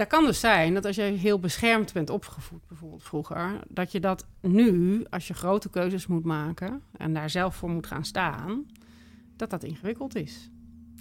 [0.00, 4.00] Dat kan dus zijn dat als je heel beschermd bent opgevoed, bijvoorbeeld vroeger, dat je
[4.00, 8.66] dat nu, als je grote keuzes moet maken en daar zelf voor moet gaan staan,
[9.36, 10.50] dat dat ingewikkeld is.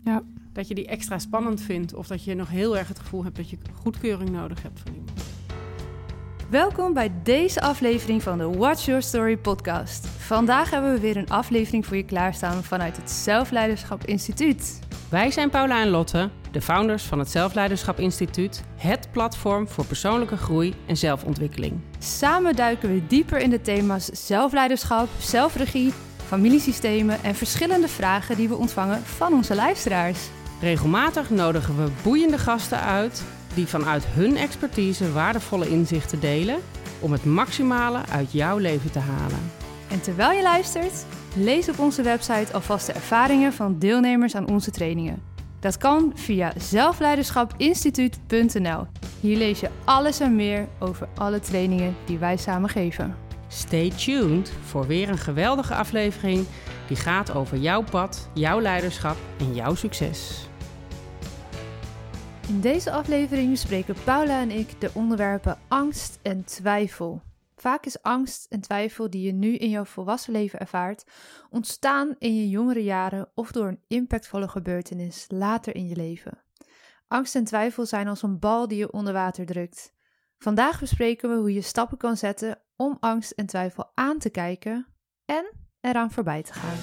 [0.03, 0.23] Ja.
[0.53, 3.35] Dat je die extra spannend vindt of dat je nog heel erg het gevoel hebt
[3.35, 5.23] dat je goedkeuring nodig hebt van iemand.
[6.49, 10.07] Welkom bij deze aflevering van de Watch Your Story podcast.
[10.07, 14.79] Vandaag hebben we weer een aflevering voor je klaarstaan vanuit het Zelfleiderschap Instituut.
[15.09, 20.37] Wij zijn Paula en Lotte, de founders van het Zelfleiderschap Instituut, het platform voor persoonlijke
[20.37, 21.79] groei en zelfontwikkeling.
[21.99, 25.93] Samen duiken we dieper in de thema's zelfleiderschap, zelfregie,
[26.25, 30.19] familiesystemen en verschillende vragen die we ontvangen van onze luisteraars.
[30.61, 33.23] Regelmatig nodigen we boeiende gasten uit
[33.53, 36.59] die vanuit hun expertise waardevolle inzichten delen
[36.99, 39.51] om het maximale uit jouw leven te halen.
[39.89, 44.71] En terwijl je luistert, lees op onze website alvast de ervaringen van deelnemers aan onze
[44.71, 45.28] trainingen.
[45.59, 48.87] Dat kan via zelfleiderschapinstituut.nl.
[49.19, 53.15] Hier lees je alles en meer over alle trainingen die wij samen geven.
[53.47, 56.45] Stay tuned voor weer een geweldige aflevering
[56.87, 60.47] die gaat over jouw pad, jouw leiderschap en jouw succes.
[62.47, 67.21] In deze aflevering bespreken Paula en ik de onderwerpen angst en twijfel.
[67.61, 71.03] Vaak is angst en twijfel die je nu in jouw volwassen leven ervaart,
[71.49, 76.43] ontstaan in je jongere jaren of door een impactvolle gebeurtenis later in je leven.
[77.07, 79.93] Angst en twijfel zijn als een bal die je onder water drukt.
[80.37, 84.87] Vandaag bespreken we hoe je stappen kan zetten om angst en twijfel aan te kijken
[85.25, 85.51] en
[85.81, 86.77] eraan voorbij te gaan.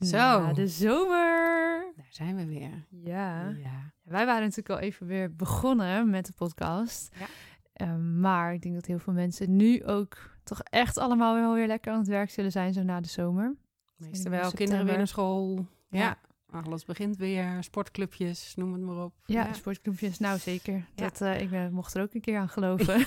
[0.00, 0.16] Zo.
[0.16, 1.69] Ja, de zomer.
[2.00, 2.86] Daar zijn we weer.
[2.88, 3.48] Ja.
[3.48, 3.92] Ja.
[4.02, 7.16] Wij waren natuurlijk al even weer begonnen met de podcast.
[7.18, 7.26] Ja.
[7.72, 11.66] Ehm, maar ik denk dat heel veel mensen nu ook toch echt allemaal wel weer
[11.66, 13.56] lekker aan het werk zullen zijn zo na de zomer.
[13.96, 15.66] Meestal wel, kinderen weer naar school.
[15.88, 15.98] Ja.
[15.98, 16.18] Ja.
[16.50, 19.14] Alles begint weer, sportclubjes, noem het maar op.
[19.26, 20.74] Ja, sportclubjes, nou zeker.
[20.74, 20.84] Ja.
[20.94, 23.06] Dat, eh, ik ben, mocht er ook een keer aan geloven.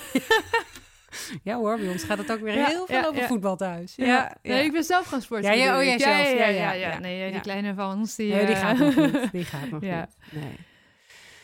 [1.42, 3.26] Ja hoor, bij ons gaat het ook weer Ja, heel veel ja, over ja.
[3.26, 3.94] voetbal thuis.
[3.96, 5.50] Ja, Nee, ik ben zelf gaan sporten.
[5.56, 6.16] Ja, ja, oh, jij zelf.
[6.16, 6.88] Ja, Ja, ja, ja, ja.
[6.92, 6.98] ja.
[6.98, 7.40] Nee, eh, die Ja.
[7.40, 8.32] kleine van ons, die...
[8.32, 9.32] Nee, die eh, gaat nog niet.
[9.32, 10.00] Die gaat nog Ja.
[10.00, 10.42] niet.
[10.42, 10.52] Nee.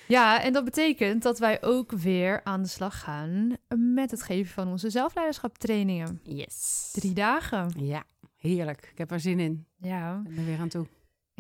[0.06, 3.56] Ja, en dat betekent dat wij ook weer aan de slag gaan
[3.94, 6.20] met het geven van onze zelfleiderschap-trainingen.
[6.22, 6.90] Yes.
[6.92, 7.72] Drie dagen.
[7.76, 8.02] Ja,
[8.38, 8.88] heerlijk.
[8.92, 9.66] Ik heb er zin in.
[9.80, 10.86] Ja, Ik ben er weer aan toe.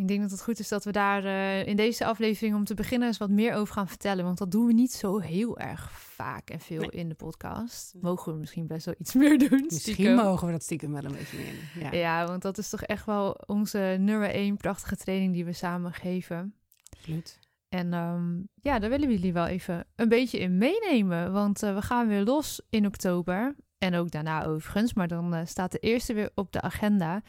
[0.00, 2.74] Ik denk dat het goed is dat we daar eh, in deze aflevering om te
[2.74, 4.24] beginnen eens wat meer over gaan vertellen.
[4.24, 6.90] Want dat doen we niet zo heel erg vaak en veel Nee.
[6.90, 7.94] in de podcast.
[8.00, 9.48] Mogen we misschien best wel iets meer doen.
[9.68, 10.14] Misschien stiekem.
[10.14, 11.52] mogen we dat stiekem wel een beetje meer.
[11.74, 11.82] doen.
[11.82, 15.52] Ja, Ja, want dat is toch echt wel onze nummer één prachtige training die we
[15.52, 16.54] samen geven.
[16.96, 17.38] absoluut.
[17.68, 21.32] En ehm, ja, daar willen we jullie wel even een beetje in meenemen.
[21.32, 23.54] Want eh, we gaan weer los in oktober.
[23.78, 24.94] En ook daarna overigens.
[24.94, 27.22] Maar dan eh, staat de eerste weer op de agenda.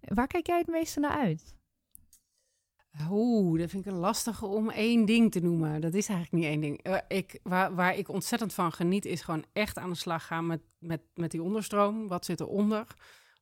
[0.00, 1.54] Waar kijk jij het meeste naar uit?
[3.10, 5.80] Oeh, dat vind ik een lastige om één ding te noemen.
[5.80, 6.82] Dat is eigenlijk niet één ding.
[6.82, 10.46] Eh, ik, waar, waar ik ontzettend van geniet, is gewoon echt aan de slag gaan
[10.46, 12.08] met, met, met die onderstroom.
[12.08, 12.86] Wat zit eronder?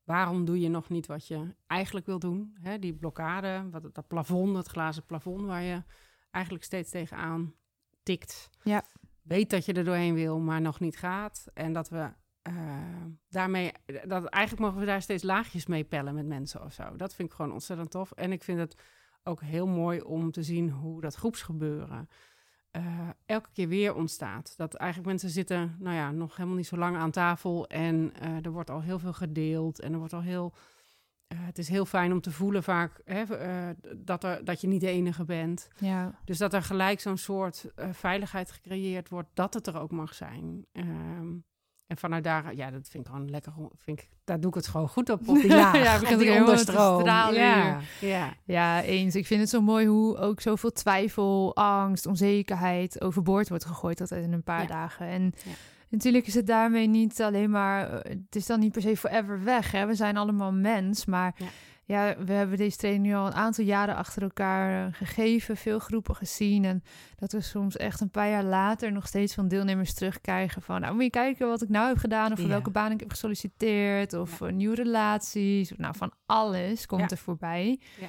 [0.05, 2.57] Waarom doe je nog niet wat je eigenlijk wil doen?
[2.81, 5.83] Die blokkade, wat, dat plafond, het glazen plafond, waar je
[6.31, 7.55] eigenlijk steeds tegenaan
[8.03, 8.51] tikt.
[8.63, 8.85] Ja.
[9.23, 11.47] Weet dat je er doorheen wil, maar nog niet gaat.
[11.55, 13.73] En dat we eh, daarmee,
[14.05, 16.97] dat eigenlijk mogen we daar steeds laagjes mee pellen met mensen of zo.
[16.97, 18.13] Dat vind ik gewoon ontzettend tof.
[18.13, 18.83] En ik vind het
[19.29, 22.09] ook heel mooi om te zien hoe dat groepsgebeuren
[22.71, 24.55] eh, elke keer weer ontstaat.
[24.57, 28.45] Dat eigenlijk mensen zitten, nou ja, nog helemaal niet zo lang aan tafel en eh,
[28.45, 30.53] er wordt al heel veel gedeeld en er wordt al heel.
[31.27, 33.25] eh, het is heel fijn om te voelen vaak hè,
[33.97, 35.69] dat, er, dat je niet de enige bent.
[35.79, 40.15] Ja, Dus dat er gelijk zo'n soort veiligheid gecreëerd wordt dat het er ook mag
[40.15, 40.67] zijn.
[40.73, 41.37] Ehm,
[41.89, 43.53] en vanuit daar, ja, dat vind ik gewoon lekker.
[43.77, 46.31] Vind ik, daar doe ik het gewoon goed op, op die laag, Ja, begint die
[46.33, 47.05] onderstroom.
[47.05, 48.35] ja, ja.
[48.45, 49.15] ja, eens.
[49.15, 54.25] Ik vind het zo mooi hoe ook zoveel twijfel, angst, onzekerheid overboord wordt gegooid altijd
[54.25, 54.67] in een paar Ja.
[54.67, 55.07] dagen.
[55.07, 55.51] En Ja.
[55.89, 59.45] natuurlijk is het daarmee niet alleen maar, eh, het is dan niet per se forever
[59.45, 59.71] weg.
[59.73, 59.87] Hè?
[59.87, 61.47] We zijn allemaal mens, maar Ja.
[61.89, 62.17] Ja.
[62.25, 66.15] we hebben deze training nu al een aantal jaren achter elkaar eh, gegeven, veel groepen
[66.15, 66.65] gezien.
[66.65, 66.83] En
[67.17, 70.95] dat we soms echt een paar jaar later nog steeds van deelnemers terugkrijgen van, nou
[70.95, 72.53] moet je kijken wat ik nou heb gedaan, of voor Ja.
[72.53, 74.37] welke baan ik heb gesolliciteerd, of Ja.
[74.37, 77.09] voor nieuwe relaties, of nou van alles komt Ja.
[77.09, 77.81] er voorbij.
[78.01, 78.09] Ja.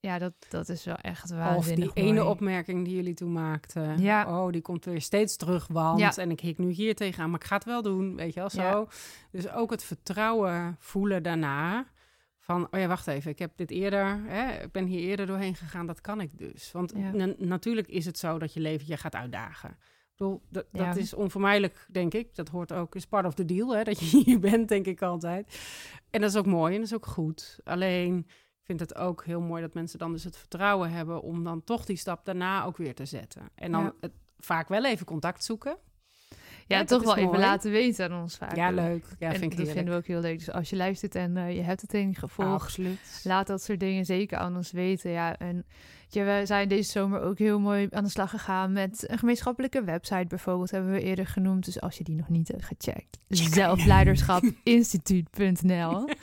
[0.00, 4.00] Ja, dat, dat is wel echt Of waanzinnig die ene opmerking die jullie toen maakten.
[4.00, 4.38] Ja.
[4.40, 5.98] Oh, die komt weer steeds terug, want...
[6.00, 6.16] Ja.
[6.16, 8.50] En ik hik nu hier tegenaan, maar ik ga het wel doen, weet je wel,
[8.50, 8.88] zo.
[9.30, 11.86] Dus ook het vertrouwen voelen daarna.
[12.48, 14.20] Van, oh ja, wacht even, ik heb dit eerder...
[14.24, 16.72] Hè, ik ben hier eerder doorheen gegaan, dat kan ik dus.
[16.72, 17.10] Want Ja.
[17.12, 19.70] na- natuurlijk is het zo dat je leven je gaat uitdagen.
[19.70, 19.76] Ik
[20.16, 20.94] bedoel, dat, Ja.
[20.94, 22.34] is onvermijdelijk, denk ik.
[22.34, 25.02] Dat hoort ook, is part of the deal, hè, dat je hier bent, denk ik
[25.02, 25.58] altijd.
[26.10, 27.60] En dat is ook mooi en dat is ook goed.
[27.64, 28.26] Alleen
[28.62, 31.84] vind het ook heel mooi dat mensen dan dus het vertrouwen hebben om dan toch
[31.84, 33.42] die stap daarna ook weer te zetten.
[33.54, 33.92] En dan Ja.
[34.00, 35.76] het, vaak wel even contact zoeken.
[36.68, 38.56] Ja, Ja, toch wel even laten weten aan ons vaak.
[38.56, 39.04] Ja, leuk.
[39.18, 40.38] Ja, en vind ik dat vinden we ook heel leuk.
[40.38, 43.20] Dus als je luistert en eh, je hebt het training gevolgd, Absoluut.
[43.24, 45.10] laat dat soort dingen zeker aan ons weten.
[45.10, 45.64] Ja, en
[46.08, 49.84] je, we zijn deze zomer ook heel mooi aan de slag gegaan met een gemeenschappelijke
[49.84, 51.64] website bijvoorbeeld, hebben we eerder genoemd.
[51.64, 56.08] Dus als je die nog niet hebt gecheckt, zelfleiderschapinstituut.nl.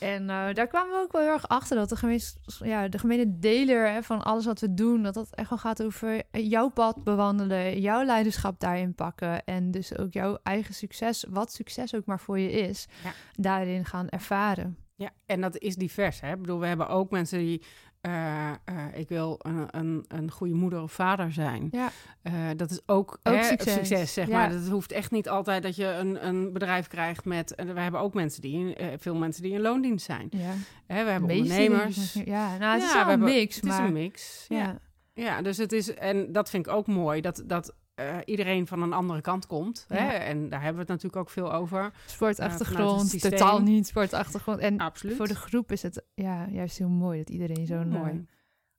[0.00, 2.98] En eh, daar kwamen we ook wel heel erg achter dat de, gemeens, ja, de
[2.98, 6.68] gemene deler hè, van alles wat we doen, dat dat echt wel gaat over jouw
[6.68, 12.04] pad bewandelen, jouw leiderschap daarin pakken en dus ook jouw eigen succes, wat succes ook
[12.06, 13.12] maar voor je is, Ja.
[13.34, 14.76] daarin gaan ervaren.
[14.96, 16.20] Ja, en dat is divers.
[16.20, 16.32] Hè?
[16.32, 17.62] Ik bedoel, we hebben ook mensen die.
[18.00, 18.54] Eh, eh,
[18.94, 21.68] ik wil een, een, een goede moeder of vader zijn.
[21.70, 21.90] Ja.
[22.22, 24.12] Eh, dat is ook, Ook hè, succes.
[24.12, 24.36] zeg Ja.
[24.36, 24.50] maar.
[24.50, 27.54] Dat hoeft echt niet altijd dat je een, een bedrijf krijgt met...
[27.54, 30.26] En we hebben ook mensen die, veel mensen die in loondienst zijn.
[30.30, 30.52] Ja,
[30.86, 32.12] Hè, we hebben ondernemers.
[32.12, 34.44] Ja, nou, het is Ja, wel we een mix, Het is een mix.
[34.48, 34.78] Ja.
[35.14, 35.94] ja, dus het is...
[35.94, 39.84] En dat vind ik ook mooi, dat, dat eh, iedereen van een andere kant komt.
[39.88, 40.06] Hè?
[40.08, 41.92] En daar hebben we het natuurlijk ook veel over.
[42.06, 43.30] sportachtergrond, systeem.
[43.30, 44.58] totaal niet sportachtergrond.
[44.58, 45.16] En Absoluut.
[45.16, 48.10] voor de groep is het ja, juist heel mooi dat iedereen zo'n Mooi.
[48.10, 48.18] eh,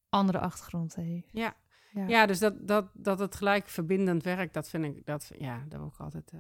[0.10, 1.30] andere achtergrond heeft.
[1.32, 1.54] Ja.
[1.94, 2.08] Ja.
[2.08, 5.80] Ja, dus dat, dat, dat het gelijk verbindend werkt, dat vind ik, dat, ja, daar
[5.80, 6.32] word ik altijd,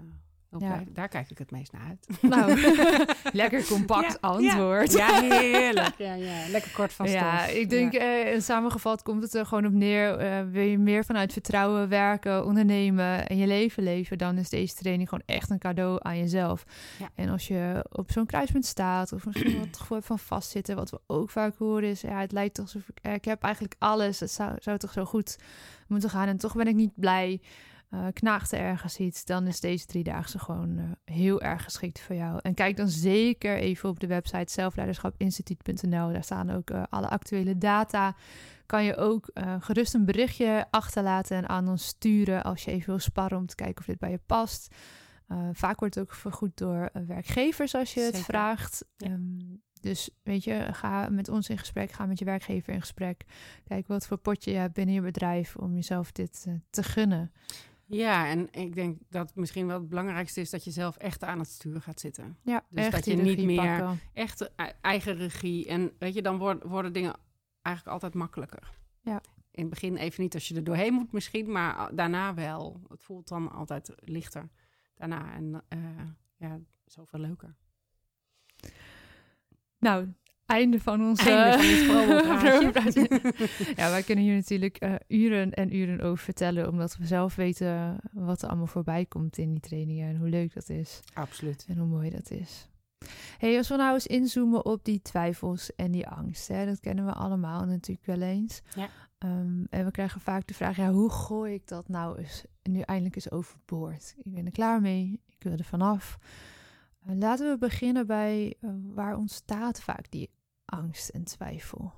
[0.59, 0.83] Ja.
[0.89, 2.21] daar kijk ik het meest naar uit.
[2.21, 2.61] Nou,
[3.41, 4.91] lekker compact Ja, antwoord.
[4.91, 5.97] Ja, heerlijk.
[5.97, 7.19] Ja, ja, lekker kort van stof.
[7.19, 10.17] Ja, ik denk eh, samengevat komt het er gewoon op neer.
[10.17, 14.75] eh, wil je meer vanuit vertrouwen werken, ondernemen en je leven leven, dan is deze
[14.75, 16.63] training gewoon echt een cadeau aan jezelf.
[16.99, 17.09] Ja.
[17.15, 20.89] En als je op zo'n kruispunt staat of misschien wat gevoel hebt van vastzitten, wat
[20.89, 24.19] we ook vaak horen is, ja, het lijkt alsof ik, eh, ik heb eigenlijk alles,
[24.19, 25.37] het zou, zou toch zo goed
[25.87, 27.41] moeten gaan en toch ben ik niet blij.
[27.91, 32.39] Er ergens iets, dan is deze driedaagse gewoon eh, heel erg geschikt voor jou.
[32.41, 36.11] En kijk dan zeker even op de website zelfleiderschapinstituut.nl.
[36.11, 38.15] Daar staan ook eh, alle actuele data.
[38.65, 39.29] Kan je ook
[39.59, 43.55] gerust een berichtje achterlaten en aan ons sturen als je even wil sparren om te
[43.55, 44.75] kijken of dit bij je past.
[45.51, 48.85] Vaak wordt het ook vergoed door werkgevers als je het vraagt.
[48.97, 49.07] Ja.
[49.07, 49.37] Ehm,
[49.81, 53.25] dus weet je, ga met ons in gesprek, ga met je werkgever in gesprek.
[53.63, 57.31] Kijk wat voor potje je hebt binnen je bedrijf om jezelf dit te gunnen.
[57.93, 61.39] Ja, en ik denk dat misschien wel het belangrijkste is dat je zelf echt aan
[61.39, 62.37] het stuur gaat zitten.
[62.43, 63.99] Ja, Dus echt dat je niet meer- pakken.
[64.13, 65.67] Echt e- eigen regie.
[65.67, 67.15] En weet je, dan worden, worden dingen
[67.61, 68.71] eigenlijk altijd makkelijker.
[69.01, 69.21] Ja.
[69.51, 72.81] In het begin even niet als je er doorheen moet misschien, maar daarna wel.
[72.87, 74.49] Het voelt dan altijd lichter
[74.95, 75.33] daarna.
[75.33, 75.79] En eh,
[76.37, 77.55] ja, zoveel leuker.
[79.79, 80.13] Nou,
[80.51, 83.33] einde van Einde promopraatje.
[83.81, 87.99] ja, wij kunnen hier natuurlijk eh, uren en uren over vertellen, omdat we zelf weten
[88.11, 91.65] wat er allemaal voorbij komt in die trainingen en hoe leuk dat is Absoluut.
[91.67, 92.69] en hoe mooi dat is.
[93.37, 97.05] Hey, als we nou eens inzoomen op die twijfels en die angst, hè, dat kennen
[97.05, 98.61] we allemaal natuurlijk wel eens.
[98.75, 98.89] Ja.
[99.17, 102.79] Ehm, en we krijgen vaak de vraag, ja, hoe gooi ik dat nou eens nu
[102.79, 104.15] eindelijk eens overboord?
[104.23, 106.17] Ik ben er klaar mee, ik wil er vanaf.
[107.05, 110.29] Eh, laten we beginnen bij eh, waar ontstaat vaak die
[110.71, 111.93] angst en twijfel.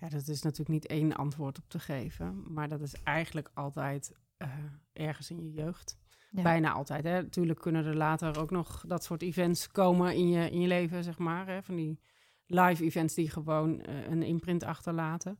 [0.00, 2.52] Ja, dat is natuurlijk niet één antwoord op te geven.
[2.52, 4.48] Maar dat is eigenlijk altijd eh,
[4.92, 5.98] ergens in je jeugd.
[6.30, 6.42] Ja.
[6.42, 7.04] Bijna altijd.
[7.04, 7.22] Hè.
[7.22, 11.04] Natuurlijk kunnen er later ook nog dat soort events komen in je, in je leven,
[11.04, 11.46] zeg maar.
[11.46, 11.62] Hè.
[11.62, 12.00] Van die
[12.46, 15.38] live events die gewoon eh, een imprint achterlaten.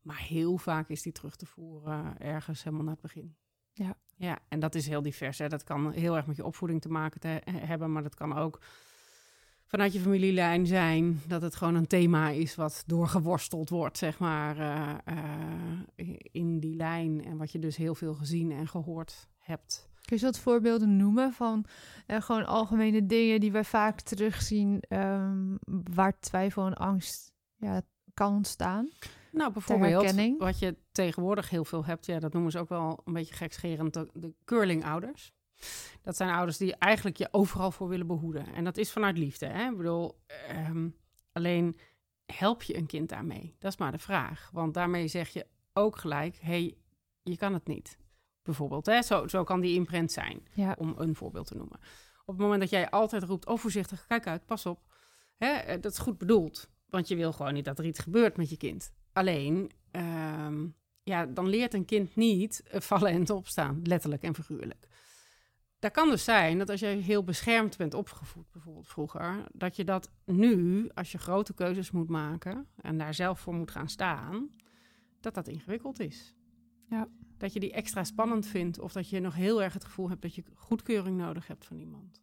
[0.00, 3.36] Maar heel vaak is die terug te voeren ergens helemaal naar het begin.
[3.72, 3.96] Ja.
[4.16, 5.38] Ja, en dat is heel divers.
[5.38, 5.48] Hè.
[5.48, 8.36] Dat kan heel erg met je opvoeding te maken te he- hebben, maar dat kan
[8.36, 8.60] ook
[9.72, 11.20] vanuit je familielijn zijn.
[11.26, 16.76] Dat het gewoon een thema is wat doorgeworsteld wordt, zeg maar, eh, eh, in die
[16.76, 17.24] lijn.
[17.24, 19.88] En wat je dus heel veel gezien en gehoord hebt.
[20.04, 21.64] Kun je wat voorbeelden noemen van
[22.06, 25.56] eh, gewoon algemene dingen die wij vaak terugzien ehm,
[25.94, 27.82] waar twijfel en angst ja,
[28.14, 28.90] kan ontstaan?
[29.30, 33.12] Nou, bijvoorbeeld, wat je tegenwoordig heel veel hebt, ja, dat noemen ze ook wel een
[33.12, 35.32] beetje gekscherend, de, de curling-ouders.
[36.02, 38.54] Dat zijn ouders die eigenlijk je overal voor willen behoeden.
[38.54, 39.46] En dat is vanuit liefde.
[39.46, 39.70] Hè?
[39.70, 40.88] Ik bedoel, ehm,
[41.32, 41.78] alleen
[42.26, 43.56] help je een kind daarmee?
[43.58, 44.50] Dat is maar de vraag.
[44.52, 46.76] Want daarmee zeg je ook gelijk, hey,
[47.22, 47.98] je kan het niet.
[48.42, 49.02] Bijvoorbeeld, hè?
[49.02, 51.78] Zo, zo kan die imprint zijn Ja, om een voorbeeld te noemen.
[52.24, 54.80] Op het moment dat jij altijd roept, oh voorzichtig, kijk uit, pas op.
[55.36, 58.36] Hè, eh, dat is goed bedoeld, want je wil gewoon niet dat er iets gebeurt
[58.36, 58.92] met je kind.
[59.12, 60.66] Alleen, ehm,
[61.02, 64.86] ja, dan leert een kind niet eh, vallen en opstaan, letterlijk en figuurlijk.
[65.82, 69.84] Dat kan dus zijn dat als jij heel beschermd bent opgevoed, bijvoorbeeld vroeger, dat je
[69.84, 74.48] dat nu, als je grote keuzes moet maken en daar zelf voor moet gaan staan,
[75.20, 76.34] dat dat ingewikkeld is.
[76.88, 77.08] Ja.
[77.36, 80.22] Dat je die extra spannend vindt of dat je nog heel erg het gevoel hebt
[80.22, 82.20] dat je goedkeuring nodig hebt van iemand.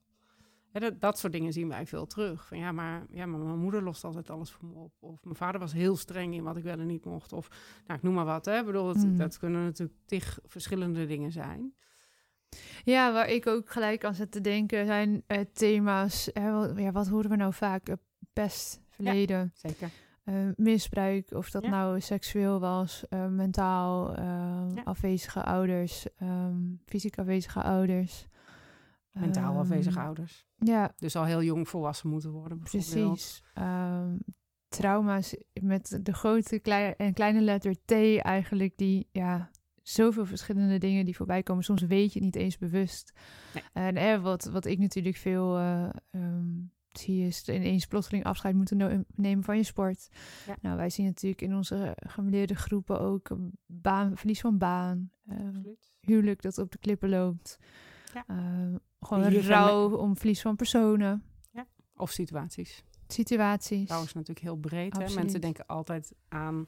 [0.71, 2.47] Dat, dat soort dingen zien wij veel terug.
[2.47, 4.93] Van ja maar, ja, maar mijn moeder lost altijd alles voor me op.
[4.99, 7.33] Of mijn vader was heel streng in wat ik wel en niet mocht.
[7.33, 7.49] Of
[7.85, 8.45] nou, ik noem maar wat.
[8.45, 8.59] Hè.
[8.59, 9.17] Ik bedoel, dat, Mm.
[9.17, 11.73] dat kunnen natuurlijk tig verschillende dingen zijn.
[12.83, 16.29] Ja, waar ik ook gelijk aan zit te denken zijn eh, thema's.
[16.33, 17.89] Hè, wat, ja, wat horen we nou vaak?
[17.89, 17.95] Eh,
[18.33, 19.89] pest, verleden, Zeker.
[20.23, 21.69] eh, misbruik, of dat Ja.
[21.69, 24.81] nou seksueel was, mentaal, Ja.
[24.83, 28.27] afwezige ouders, ehm, fysiek afwezige ouders.
[29.11, 30.45] Mentaal Ehm, afwezige ouders.
[30.57, 32.93] Ja, Dus al heel jong volwassen moeten worden bijvoorbeeld.
[33.09, 33.43] precies.
[33.53, 34.15] Ehm,
[34.67, 39.49] trauma's met de grote klei- en kleine letter T eigenlijk, die ja,
[39.89, 41.63] zoveel verschillende dingen die voorbij komen.
[41.63, 43.13] Soms weet je het niet eens bewust.
[43.53, 43.63] Nee.
[43.73, 46.57] En eh, wat, wat ik natuurlijk veel eh, ehm,
[46.89, 50.09] zie is ineens plotseling afscheid moeten no- nemen van je sport.
[50.45, 50.57] Ja.
[50.61, 53.29] Nou, wij zien natuurlijk in onze gemeleerde groepen ook
[53.65, 55.37] baan, verlies van baan, eh,
[55.99, 57.57] huwelijk dat op de klippen loopt.
[58.13, 58.23] Ja.
[58.27, 61.23] Eh, gewoon rouw om verlies van personen,
[61.95, 62.83] Of situaties.
[63.07, 63.89] situaties.
[63.89, 64.97] Rouw is natuurlijk heel breed.
[64.97, 65.13] Hè?
[65.13, 66.67] Mensen denken altijd aan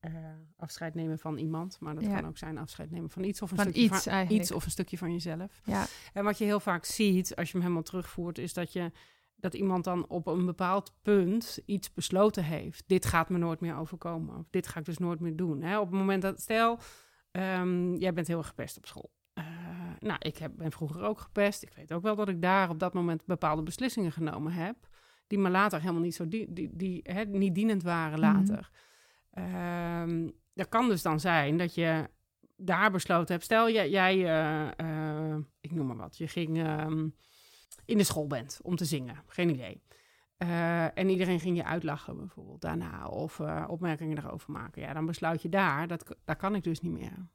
[0.00, 0.12] eh,
[0.56, 1.80] afscheid nemen van iemand.
[1.80, 2.14] Maar dat Ja.
[2.20, 4.64] kan ook zijn afscheid nemen van iets of een Van stukje iets van iets of
[4.64, 5.60] een stukje van jezelf.
[5.64, 8.90] Ja, En wat je heel vaak ziet, als je hem helemaal terugvoert, is dat je
[9.36, 12.84] dat iemand dan op een bepaald punt iets besloten heeft.
[12.86, 14.36] Dit gaat me nooit meer overkomen.
[14.38, 15.62] Of dit ga ik dus nooit meer doen.
[15.62, 15.78] Hè?
[15.78, 16.78] Op het moment dat, stel,
[17.30, 19.10] ehm, jij bent heel erg gepest op school.
[19.32, 19.44] Eh,
[19.98, 21.62] nou, ik heb, ben vroeger ook gepest.
[21.62, 24.76] Ik weet ook wel dat ik daar op dat moment bepaalde beslissingen genomen heb.
[25.26, 28.36] Die me later helemaal niet zo die, die, die, hè, niet dienend waren Mhm.
[28.36, 28.70] later.
[29.36, 32.08] Ehm, dat kan dus dan zijn dat je
[32.56, 33.44] daar besloten hebt.
[33.44, 37.08] Stel, jij, jij eh, eh, ik noem maar wat, je ging ehm,
[37.84, 39.22] in de school bent om te zingen.
[39.26, 39.82] Geen idee.
[40.36, 43.06] Eh, en iedereen ging je uitlachen bijvoorbeeld daarna.
[43.06, 44.82] Of opmerkingen daarover maken.
[44.82, 47.28] Ja, dan besluit je daar, dat, dat kan ik dus niet meer.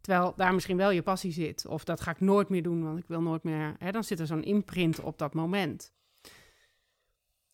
[0.00, 1.66] Terwijl daar misschien wel je passie zit.
[1.66, 3.74] Of dat ga ik nooit meer doen, want ik wil nooit meer...
[3.78, 5.92] Hè, dan zit er zo'n imprint op dat moment.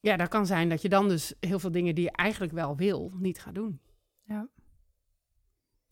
[0.01, 2.77] Ja, dat kan zijn dat je dan dus heel veel dingen die je eigenlijk wel
[2.77, 3.81] wil, niet gaat doen.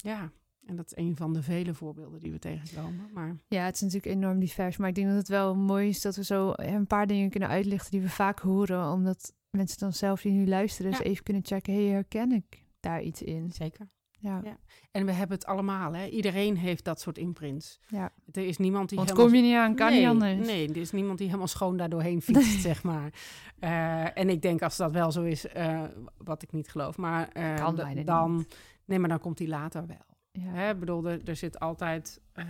[0.04, 0.30] Ja.
[0.66, 3.08] En dat is een van de vele voorbeelden die we tegenkomen.
[3.12, 4.76] Maar Ja, het is natuurlijk enorm divers.
[4.76, 7.48] Maar ik denk dat het wel mooi is dat we zo een paar dingen kunnen
[7.48, 8.90] uitlichten die we vaak horen.
[8.92, 11.04] Omdat mensen dan zelf die nu luisteren eens Ja.
[11.04, 11.74] even kunnen checken.
[11.74, 13.50] Hé, hey, herken ik daar iets in?
[13.52, 13.88] zeker.
[14.18, 14.40] Ja.
[14.44, 14.58] Ja.
[14.90, 16.06] En we hebben het allemaal, hè?
[16.06, 17.80] Iedereen heeft dat soort imprints.
[17.88, 18.12] Ja.
[18.32, 19.30] Er is niemand die Want helemaal...
[19.30, 20.46] kom je niet aan, kan nee, niet anders.
[20.46, 23.12] Nee, er is niemand die helemaal schoon daardoorheen fietst, zeg maar.
[23.58, 25.82] Eh, en ik denk als dat wel zo is, eh,
[26.16, 28.56] wat ik niet geloof, maar eh, bijna dan, niet.
[28.84, 30.16] Nee, maar dan komt die later wel.
[30.32, 30.50] Ja.
[30.52, 30.70] Hè?
[30.70, 32.44] Ik bedoel, er, er zit altijd, eh,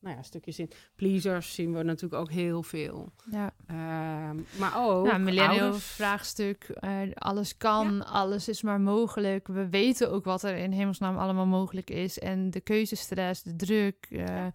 [0.00, 0.70] nou ja, stukjes in.
[0.96, 3.12] Pleasers zien we natuurlijk ook heel veel.
[3.30, 3.50] ja.
[3.66, 5.84] Ehm, maar ook Nou, millennial ouders.
[5.86, 6.64] vraagstuk.
[6.64, 9.46] eh, alles kan, alles is maar mogelijk.
[9.48, 12.18] We weten ook wat er in hemelsnaam allemaal mogelijk is.
[12.18, 14.52] En de keuzestress, de druk eh, Ja.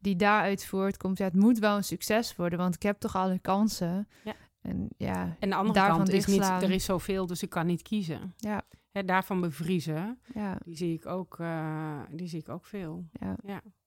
[0.00, 1.18] die daaruit voortkomt.
[1.18, 4.08] Ja, het moet wel een succes worden, want ik heb toch alle kansen.
[4.24, 4.34] Ja.
[4.60, 7.82] En ja, En de andere kant is niet, er is zoveel, dus ik kan niet
[7.82, 8.34] kiezen.
[8.36, 8.62] ja,
[8.94, 13.04] Hè, daarvan bevriezen, ja, die zie ik ook, eh, die zie ik ook veel.
[13.12, 13.36] ja.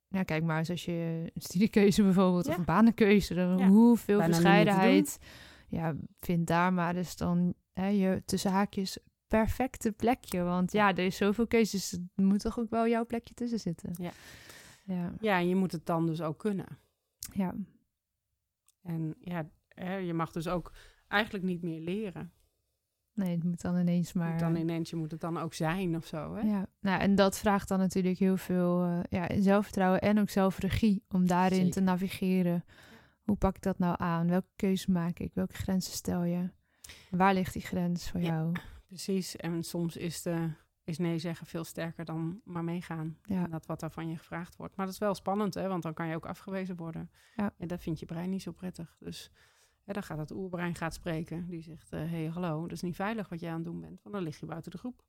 [0.10, 0.24] Ja.
[0.24, 2.52] Kijk maar eens als je een studiekeuze bijvoorbeeld Ja.
[2.52, 5.18] of een banenkeuze, dan hoeveel Bijna verscheidenheid.
[5.68, 8.98] Ja, vind daar maar dus dan hè, je tussen haakjes
[9.28, 10.42] perfecte plekje.
[10.44, 13.94] Want ja, er is zoveel keuzes, er moet toch ook wel jouw plekje tussen zitten.
[13.98, 14.12] Ja.
[14.84, 16.68] Ja, ja, en je moet het dan dus ook kunnen.
[17.34, 17.56] ja.
[18.82, 20.72] En ja, hè, je mag dus ook
[21.08, 22.32] eigenlijk niet meer leren.
[23.18, 26.06] Nee, het moet dan ineens Maar, dan ineens, je moet het dan ook zijn of
[26.06, 26.36] zo.
[26.36, 26.42] Hè?
[26.42, 31.04] ja, nou, en dat vraagt dan natuurlijk heel veel eh, ja, zelfvertrouwen en ook zelfregie
[31.10, 32.64] om daarin te navigeren.
[33.24, 34.28] Hoe pak ik dat nou aan?
[34.28, 35.34] Welke keuze maak ik?
[35.34, 36.50] Welke grenzen stel je?
[37.10, 38.28] Waar ligt die grens voor Ja.
[38.28, 38.56] jou?
[38.88, 39.36] Precies.
[39.36, 40.50] En soms is, de,
[40.84, 43.18] is nee zeggen veel sterker dan maar meegaan.
[43.24, 43.48] Ja.
[43.48, 44.76] Dat wat er van je gevraagd wordt.
[44.76, 45.68] Maar dat is wel spannend, hè?
[45.68, 47.12] want dan kan je ook afgewezen worden.
[47.36, 47.54] Ja.
[47.58, 48.96] En dat vindt je brein niet zo prettig.
[49.00, 49.32] Dus
[49.88, 51.50] hè, dan gaat het oerbrein gaat spreken.
[51.50, 54.00] Die zegt, hé, hey, hallo, dat is niet veilig wat jij aan het doen bent.
[54.04, 55.02] Want dan lig je buiten de groep.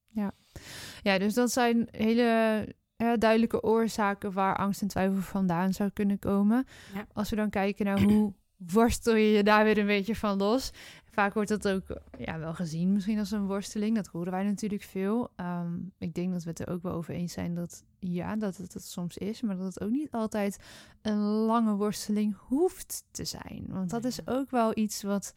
[1.02, 2.66] Ja, dus dat zijn hele
[2.97, 6.66] eh, duidelijke oorzaken waar angst en twijfel vandaan zou kunnen komen.
[6.94, 7.06] Ja.
[7.12, 10.71] Als we dan kijken naar hoe worstel je je daar weer een beetje van los.
[11.05, 11.83] Vaak wordt dat ook
[12.19, 13.97] ja, wel gezien misschien als een worsteling.
[13.97, 15.31] Dat horen wij natuurlijk veel.
[15.37, 18.57] Ehm, ik denk dat we het er ook wel over eens zijn dat ja, dat
[18.57, 19.41] het soms is.
[19.41, 20.59] Maar dat het ook niet altijd
[21.03, 23.65] een lange worsteling hoeft te zijn.
[23.69, 25.35] Want dat is ook wel iets wat...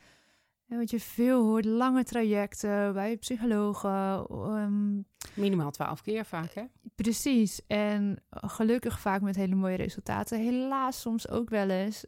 [0.65, 4.99] ja, Wat je veel hoort, lange trajecten bij psychologen, ehm,
[5.33, 6.63] Minimaal twaalf keer vaak, hè?
[6.95, 7.61] Precies.
[7.67, 10.39] En gelukkig vaak met hele mooie resultaten.
[10.39, 12.05] Helaas soms ook wel eens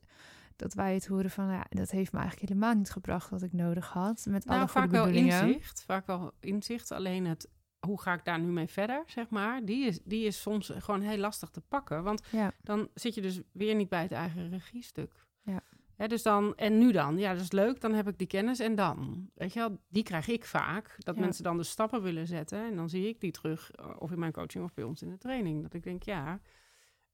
[0.63, 1.47] dat wij het horen van...
[1.51, 4.25] Ja, dat heeft me eigenlijk helemaal niet gebracht wat ik nodig had.
[4.29, 5.83] Met alle Nou, goede vaak wel inzicht.
[5.85, 6.91] Vaak wel inzicht.
[6.91, 9.65] Alleen het, hoe ga ik daar nu mee verder, zeg maar.
[9.65, 12.03] Die is, die is soms gewoon heel lastig te pakken.
[12.03, 15.25] Want Ja, dan zit je dus weer niet bij het eigen regiestuk.
[15.41, 15.61] Ja.
[16.07, 17.17] Dus dan, en nu dan?
[17.17, 19.29] Ja, dat is leuk, dan heb ik die kennis en dan?
[19.33, 20.95] Weet je wel, die krijg ik vaak.
[20.97, 21.21] Dat Ja.
[21.21, 24.19] mensen dan de stappen willen zetten en dan zie ik die terug, eh, of in
[24.19, 25.61] mijn coaching of bij ons in de training.
[25.61, 26.39] Dat ik denk, ja,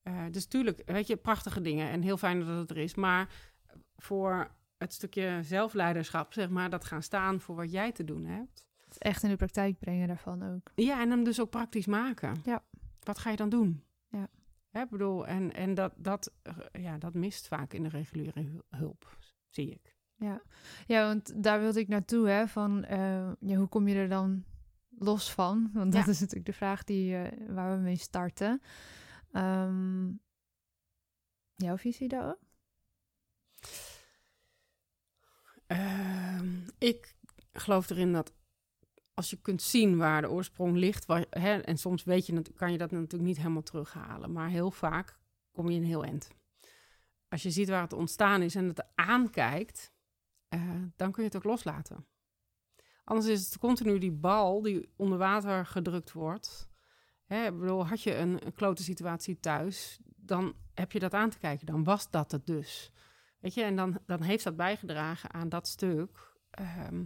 [0.09, 2.95] eh, dus tuurlijk, weet je, prachtige dingen en heel fijn dat het er is.
[2.95, 3.29] Maar
[3.95, 8.67] voor het stukje zelfleiderschap, zeg maar, dat gaan staan voor wat jij te doen hebt.
[8.85, 10.71] Het echt in de praktijk brengen daarvan ook.
[10.75, 12.35] Ja, en hem dus ook praktisch maken.
[12.43, 12.63] Ja.
[12.99, 13.83] Wat ga je dan doen?
[14.07, 14.27] Ja.
[14.69, 16.31] Hè, ik bedoel, en, en dat, dat,
[16.71, 19.17] ja, dat mist vaak in de reguliere hu- hulp,
[19.49, 19.97] zie ik.
[20.15, 20.41] Ja,
[20.87, 24.43] ja want daar wilde ik naartoe, hè, van eh, ja, hoe kom je er dan
[24.89, 25.69] los van?
[25.73, 26.11] Want dat Ja.
[26.11, 28.61] is natuurlijk de vraag die, eh, waar we mee starten.
[29.31, 30.11] Ehm,
[31.55, 32.39] jouw visie daarop?
[35.67, 37.15] Ehm, ik
[37.51, 38.33] geloof erin dat
[39.13, 42.77] als je kunt zien waar de oorsprong ligt, hè, en soms weet je, kan je
[42.77, 45.19] dat natuurlijk niet helemaal terughalen, maar heel vaak
[45.51, 46.29] kom je een heel eind.
[47.27, 49.91] Als je ziet waar het ontstaan is en het aankijkt,
[50.47, 52.05] eh, dan kun je het ook loslaten.
[53.03, 56.68] Anders is het continu die bal die onder water gedrukt wordt.
[57.29, 61.37] Hè, bedoel, had je een, een klote situatie thuis, dan heb je dat aan te
[61.39, 61.65] kijken.
[61.65, 62.91] Dan was dat het dus.
[63.39, 67.05] Weet je, en dan, dan heeft dat bijgedragen aan dat stuk ehm,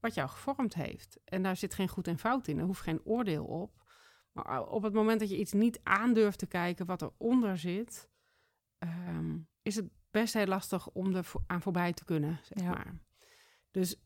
[0.00, 1.18] wat jou gevormd heeft.
[1.24, 2.58] En daar zit geen goed en fout in.
[2.58, 3.82] Er hoeft geen oordeel op.
[4.32, 8.08] Maar op het moment dat je iets niet aandurft te kijken wat eronder zit,
[8.78, 12.70] ehm, is het best heel lastig om er aan voorbij te kunnen, zeg Ja.
[12.70, 12.94] maar.
[13.70, 13.96] Dus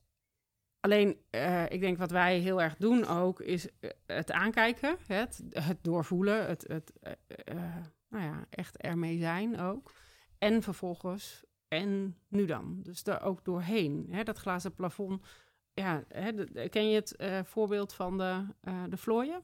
[0.80, 5.42] alleen, eh, ik denk wat wij heel erg doen ook, is eh, het aankijken, het,
[5.50, 6.92] het doorvoelen, het, het
[7.44, 7.54] eh,
[8.08, 9.92] nou ja, echt ermee zijn ook.
[10.38, 12.80] En vervolgens, en nu dan?
[12.82, 14.06] Dus daar ook doorheen.
[14.10, 15.22] Hè, dat glazen plafond.
[15.74, 17.16] Ja, hè, de- ken je het
[17.48, 18.44] voorbeeld van de,
[18.88, 19.42] de vlooien?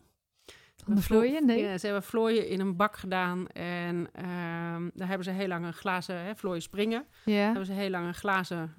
[0.84, 1.46] Van de vlooien?
[1.46, 1.62] Nee.
[1.62, 5.64] Ja, ze hebben vlooien in een bak gedaan en ehm, daar hebben ze heel lang
[5.64, 7.06] een glazen, hè, vlooien springen.
[7.34, 8.74] Daar hebben ze heel lang een glazen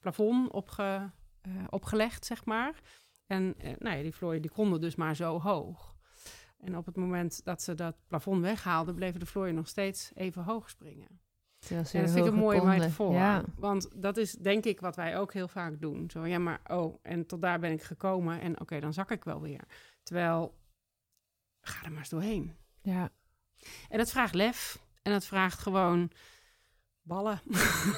[0.00, 1.02] plafond opge, eh,
[1.70, 2.80] opgelegd, zeg maar.
[3.26, 5.96] En eh, nou ja, die vlooien die konden dus maar zo hoog.
[6.58, 10.42] En op het moment dat ze dat plafond weghaalden, bleven de vlooien nog steeds even
[10.42, 11.20] hoog springen.
[11.58, 13.12] ze En dat vind ik een mooie metafoor.
[13.12, 16.10] Ja, Want dat is denk ik wat wij ook heel vaak doen.
[16.10, 19.24] Zo, ja, maar oh, en tot daar ben ik gekomen en oké, dan zak ik
[19.24, 19.62] wel weer.
[20.02, 20.54] Terwijl,
[21.60, 22.56] ga er maar eens doorheen.
[22.82, 23.10] ja,
[23.88, 24.86] En dat vraagt lef.
[25.02, 26.10] En dat vraagt gewoon
[27.08, 27.40] ballen.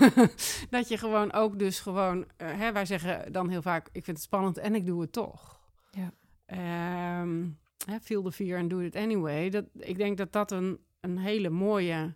[0.70, 2.26] dat je gewoon ook dus gewoon...
[2.36, 5.12] eh, hè, wij zeggen dan heel vaak, ik vind het spannend en ik doe het
[5.12, 5.60] toch.
[5.90, 6.12] Ja.
[6.46, 7.48] Ehm,
[7.86, 9.50] hè, feel the fear and do it anyway.
[9.50, 12.14] Dat, ik denk dat dat een, een hele mooie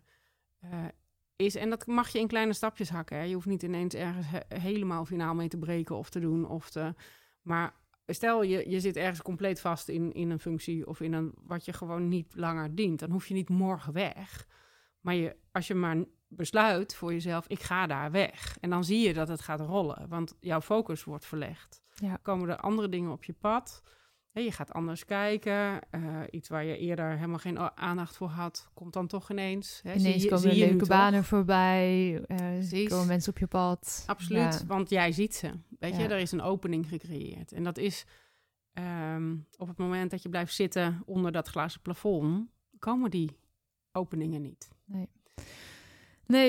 [0.60, 0.84] eh,
[1.36, 1.54] is.
[1.54, 3.16] En dat mag je in kleine stapjes hakken.
[3.16, 3.22] Hè.
[3.22, 6.48] Je hoeft niet ineens ergens he- helemaal finaal mee te breken of te doen.
[6.48, 6.94] Of te,
[7.42, 7.74] maar
[8.06, 11.64] stel je, je zit ergens compleet vast in, in een functie of in een wat
[11.64, 12.98] je gewoon niet langer dient.
[12.98, 14.46] Dan hoef je niet morgen weg.
[15.00, 16.04] Maar je, als je maar
[16.36, 18.56] besluit voor jezelf, ik ga daar weg.
[18.60, 21.82] En dan zie je dat het gaat rollen, want jouw focus wordt verlegd.
[21.94, 22.16] Ja.
[22.22, 23.82] Komen er andere dingen op je pad?
[24.32, 25.80] Je gaat anders kijken.
[25.90, 29.80] eh, iets waar je eerder helemaal geen aandacht voor had, komt dan toch ineens.
[29.82, 29.92] Hè?
[29.92, 30.88] Zie ineens je- komen zie je leuke toch?
[30.88, 32.22] banen voorbij.
[32.26, 32.88] Precies.
[32.88, 34.04] komen mensen op je pad.
[34.06, 34.66] Absoluut, Ja.
[34.66, 35.50] want jij ziet ze.
[35.78, 37.52] Weet je, er is een opening gecreëerd.
[37.52, 38.04] En dat is
[38.72, 43.36] ehm, op het moment dat je blijft zitten onder dat glazen plafond, komen die
[43.92, 44.68] openingen niet.
[44.84, 45.08] Nee,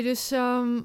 [0.04, 0.82] dus ehm,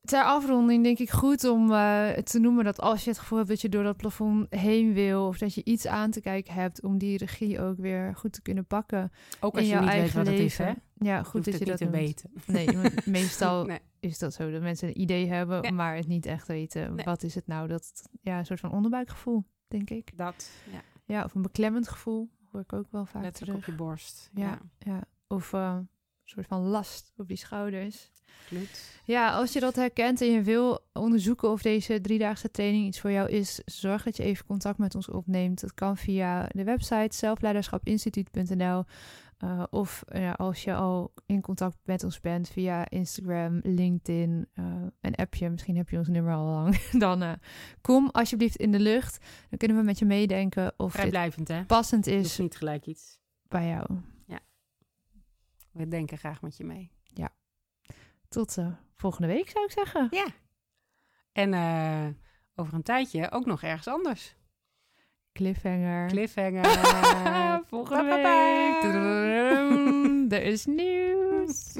[0.00, 3.50] ter afronding denk ik goed om eh, te noemen dat als je het gevoel hebt
[3.50, 6.82] dat je door dat plafond heen wil, of dat je iets aan te kijken hebt,
[6.82, 9.12] om die regie ook weer goed te kunnen pakken.
[9.40, 10.66] Ook in als je jouw niet weet wat het is, leven.
[10.66, 11.04] hè?
[11.06, 12.30] Ja, goed dat je dat niet te weten.
[12.46, 12.68] Nee,
[13.22, 13.78] meestal Nee.
[14.00, 16.94] is dat zo dat mensen een idee hebben, maar het niet echt weten.
[16.94, 17.04] Nee.
[17.04, 17.68] Wat is het nou?
[17.68, 20.16] Dat ja, een soort van onderbuikgevoel, denk ik.
[20.16, 23.74] Dat, ja, Ja, of een beklemmend gevoel, hoor ik ook wel vaak letterlijk terug.
[23.74, 24.30] op je borst.
[24.34, 24.42] Ja.
[24.44, 25.88] Ja, Ja, of eh, een
[26.24, 28.10] soort van last op die schouders.
[29.06, 33.10] Ja, als je dat herkent en je wil onderzoeken of deze driedaagse training iets voor
[33.10, 35.60] jou is, zorg dat je even contact met ons opneemt.
[35.60, 38.84] Dat kan via de website zelfleiderschapinstituut.nl
[39.38, 44.64] eh, of ja, als je al in contact met ons bent via Instagram, LinkedIn, eh,
[45.00, 47.32] een appje, misschien heb je ons nummer al lang, dan eh,
[47.80, 49.18] kom alsjeblieft in de lucht.
[49.48, 51.64] Dan kunnen we met je meedenken of dit Vrijblijvend, hè?
[51.64, 53.18] passend Is is niet gelijk iets.
[53.48, 53.86] bij jou.
[55.72, 56.90] We denken graag met je mee.
[58.34, 58.66] Tot eh,
[58.96, 60.08] volgende week zou ik zeggen.
[60.10, 60.26] Ja.
[61.32, 62.06] En eh,
[62.54, 64.34] over een tijdje ook nog ergens anders.
[65.32, 66.08] Cliffhanger.
[66.08, 66.64] Cliffhanger.
[67.70, 68.82] Volgende week.
[70.32, 71.76] Er is nieuws.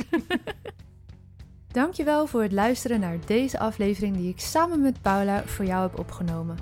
[1.68, 5.98] Dankjewel voor het luisteren naar deze aflevering die ik samen met Paula voor jou heb
[5.98, 6.56] opgenomen.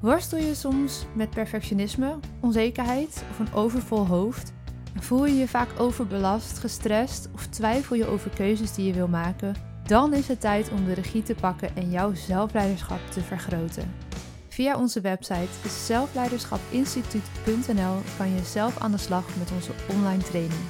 [0.00, 4.55] Worstel je soms met perfectionisme, onzekerheid of een overvol hoofd?
[5.00, 9.54] Voel je je vaak overbelast, gestrest of twijfel je over keuzes die je wil maken?
[9.84, 13.94] Dan is het tijd om de regie te pakken en jouw zelfleiderschap te vergroten.
[14.48, 20.60] Via onze website zelfleiderschapinstituut.nl kan je zelf aan de slag met onze online training.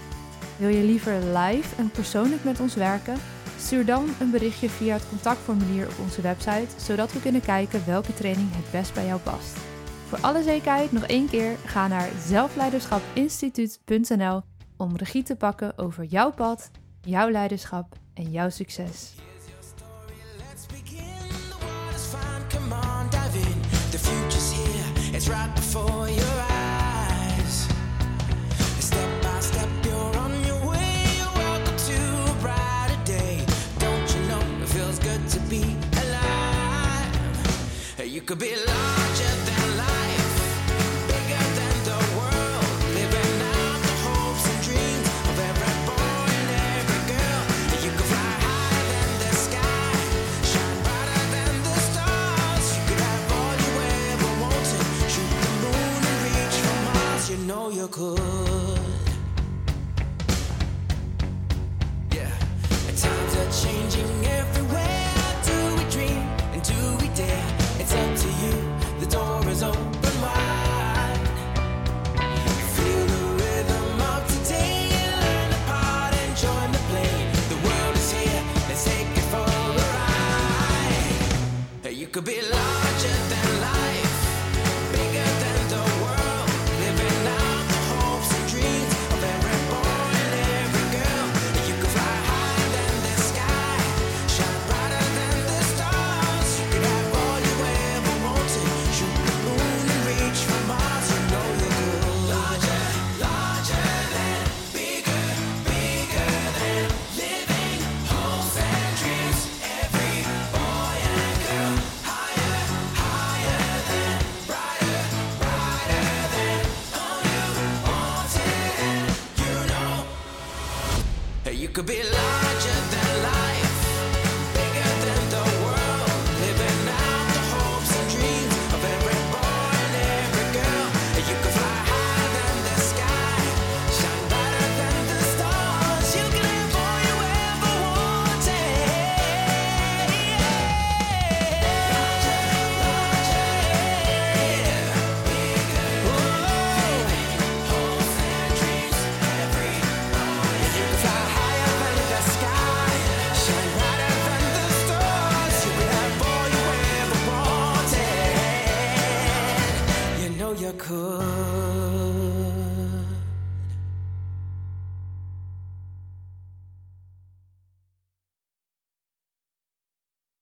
[0.57, 3.17] Wil je liever live en persoonlijk met ons werken?
[3.59, 8.15] Stuur dan een berichtje via het contactformulier op onze website, zodat we kunnen kijken welke
[8.15, 9.76] training het best bij jou past.
[10.07, 14.43] Voor alle zekerheid nog één keer ga naar zelfleiderschapinstituut.nl
[14.77, 19.15] om regie te pakken over jouw pad, jouw leiderschap en jouw succes.